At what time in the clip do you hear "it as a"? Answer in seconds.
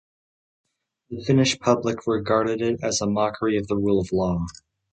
2.59-3.07